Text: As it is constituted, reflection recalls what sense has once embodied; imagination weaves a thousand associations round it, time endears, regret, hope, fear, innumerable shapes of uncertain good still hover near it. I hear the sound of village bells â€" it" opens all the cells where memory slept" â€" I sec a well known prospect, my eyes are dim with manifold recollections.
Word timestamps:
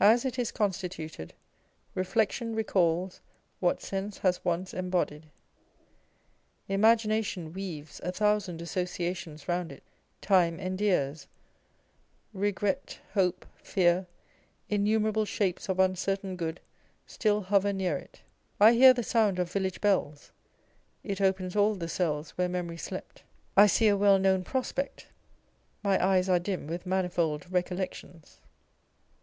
As 0.00 0.24
it 0.24 0.38
is 0.38 0.50
constituted, 0.52 1.34
reflection 1.94 2.54
recalls 2.56 3.20
what 3.58 3.82
sense 3.82 4.16
has 4.20 4.42
once 4.42 4.72
embodied; 4.72 5.26
imagination 6.66 7.52
weaves 7.52 8.00
a 8.02 8.10
thousand 8.10 8.62
associations 8.62 9.48
round 9.48 9.70
it, 9.70 9.82
time 10.22 10.58
endears, 10.58 11.26
regret, 12.32 13.00
hope, 13.12 13.44
fear, 13.62 14.06
innumerable 14.70 15.26
shapes 15.26 15.68
of 15.68 15.78
uncertain 15.78 16.36
good 16.36 16.60
still 17.06 17.42
hover 17.42 17.74
near 17.74 17.98
it. 17.98 18.22
I 18.58 18.72
hear 18.72 18.94
the 18.94 19.02
sound 19.02 19.38
of 19.38 19.52
village 19.52 19.82
bells 19.82 20.32
â€" 21.04 21.10
it" 21.10 21.20
opens 21.20 21.54
all 21.54 21.74
the 21.74 21.86
cells 21.86 22.30
where 22.30 22.48
memory 22.48 22.78
slept" 22.78 23.24
â€" 23.58 23.62
I 23.64 23.66
sec 23.66 23.88
a 23.88 23.96
well 23.98 24.18
known 24.18 24.42
prospect, 24.42 25.08
my 25.82 26.02
eyes 26.02 26.30
are 26.30 26.38
dim 26.40 26.66
with 26.66 26.86
manifold 26.86 27.52
recollections. 27.52 28.40